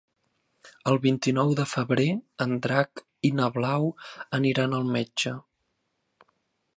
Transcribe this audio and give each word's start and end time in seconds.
El 0.91 0.95
vint-i-nou 1.03 1.51
de 1.59 1.65
febrer 1.73 2.07
en 2.47 2.55
Drac 2.65 3.03
i 3.31 3.33
na 3.41 3.49
Blau 3.59 3.87
aniran 4.39 4.77
al 4.79 4.89
metge. 4.99 5.35